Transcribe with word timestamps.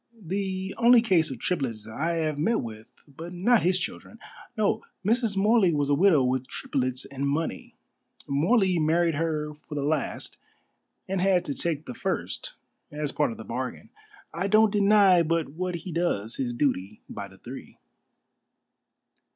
"The 0.19 0.73
only 0.79 0.99
case 1.03 1.29
of 1.29 1.37
triplets 1.37 1.87
I 1.87 2.13
have 2.15 2.39
met 2.39 2.61
with, 2.61 2.87
but 3.07 3.31
not 3.33 3.61
his 3.61 3.79
children. 3.79 4.17
No, 4.57 4.83
Mrs. 5.05 5.37
Morley 5.37 5.71
was 5.75 5.89
a 5.91 5.93
widow 5.93 6.23
with 6.23 6.47
triplets 6.47 7.05
and 7.05 7.29
money. 7.29 7.75
Morley 8.27 8.79
married 8.79 9.13
her 9.13 9.53
for 9.53 9.75
the 9.75 9.83
last, 9.83 10.37
and 11.07 11.21
had 11.21 11.45
to 11.45 11.53
take 11.53 11.85
the 11.85 11.93
first 11.93 12.55
as 12.91 13.11
part 13.11 13.29
of 13.29 13.37
the 13.37 13.43
bargain. 13.43 13.91
I 14.33 14.47
don't 14.47 14.71
deny 14.73 15.21
but 15.21 15.49
what 15.49 15.75
he 15.75 15.91
does 15.91 16.37
his 16.37 16.55
duty 16.55 17.03
by 17.07 17.27
the 17.27 17.37
three." 17.37 17.77